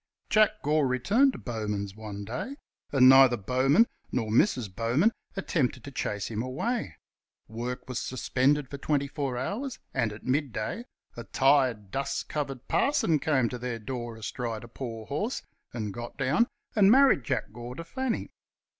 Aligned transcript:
Jack 0.31 0.63
Gore 0.63 0.87
returned 0.87 1.31
to 1.33 1.37
Bowman's 1.37 1.93
one 1.95 2.25
day 2.25 2.55
and 2.91 3.07
neither 3.07 3.37
Bowman 3.37 3.85
nor 4.11 4.31
Mrs. 4.31 4.75
Bowman 4.75 5.11
attempted 5.35 5.83
to 5.83 5.91
chase 5.91 6.25
him 6.25 6.41
away. 6.41 6.95
Work 7.47 7.87
was 7.87 7.99
suspended 7.99 8.67
for 8.67 8.79
twenty 8.79 9.05
four 9.07 9.37
hours, 9.37 9.77
and 9.93 10.11
at 10.11 10.23
midday, 10.23 10.85
a 11.15 11.25
tired, 11.25 11.91
dust 11.91 12.27
covered 12.27 12.67
parson 12.67 13.19
came 13.19 13.47
to 13.49 13.59
their 13.59 13.77
door 13.77 14.15
astride 14.15 14.63
a 14.63 14.67
poor 14.67 15.05
horse 15.05 15.43
and 15.71 15.93
got 15.93 16.17
down 16.17 16.47
and 16.75 16.89
married 16.89 17.23
Jack 17.23 17.53
Gore 17.53 17.75
to 17.75 17.83
Fanny. 17.83 18.31